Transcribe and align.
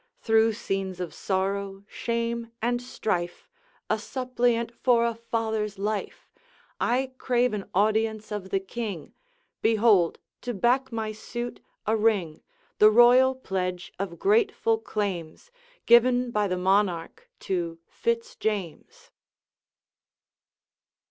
Through 0.19 0.53
scenes 0.53 0.99
of 0.99 1.13
sorrow, 1.13 1.83
shame, 1.87 2.51
and 2.59 2.81
strife, 2.81 3.47
A 3.87 3.99
suppliant 3.99 4.73
for 4.73 5.05
a 5.05 5.13
father's 5.13 5.77
life, 5.77 6.27
I 6.79 7.11
crave 7.19 7.53
an 7.53 7.69
audience 7.75 8.31
of 8.31 8.49
the 8.49 8.59
King. 8.59 9.13
Behold, 9.61 10.17
to 10.41 10.55
back 10.55 10.91
my 10.91 11.11
suit, 11.11 11.59
a 11.85 11.95
ring, 11.95 12.41
The 12.79 12.89
royal 12.89 13.35
pledge 13.35 13.93
of 13.99 14.17
grateful 14.17 14.79
claims, 14.79 15.51
Given 15.85 16.31
by 16.31 16.47
the 16.47 16.57
Monarch 16.57 17.29
to 17.41 17.77
Fitz 17.85 18.35
James.' 18.35 19.11